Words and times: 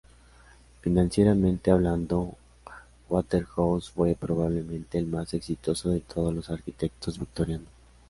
Financieramente 0.81 1.69
hablando, 1.69 2.35
Waterhouse 3.07 3.91
fue 3.91 4.15
probablemente 4.19 4.97
el 4.97 5.05
más 5.05 5.31
exitoso 5.35 5.91
de 5.91 5.99
todos 5.99 6.33
los 6.33 6.49
arquitectos 6.49 7.19
victorianos. 7.19 7.67